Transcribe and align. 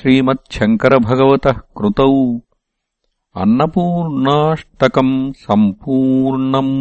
श्रीमच्छङ्करभगवतः 0.00 1.56
कृतौ 1.78 2.10
अन्नपूर्णाष्टकम् 3.42 5.14
सम्पूर्णम् 5.46 6.76